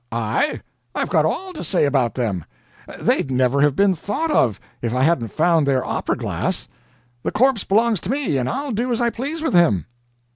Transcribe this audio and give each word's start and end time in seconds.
"I? 0.11 0.61
I've 0.95 1.09
got 1.09 1.25
ALL 1.25 1.53
to 1.53 1.63
say 1.63 1.85
about 1.85 2.15
them. 2.15 2.43
They'd 2.99 3.29
never 3.29 3.61
have 3.61 3.75
been 3.75 3.93
thought 3.93 4.31
of 4.31 4.59
if 4.81 4.95
I 4.95 5.03
hadn't 5.03 5.27
found 5.31 5.67
their 5.67 5.85
opera 5.85 6.15
glass. 6.17 6.67
The 7.21 7.31
corpse 7.31 7.65
belongs 7.65 7.99
to 7.99 8.09
me, 8.09 8.37
and 8.37 8.49
I'll 8.49 8.71
do 8.71 8.91
as 8.91 8.99
I 8.99 9.11
please 9.11 9.43
with 9.43 9.53
him." 9.53 9.85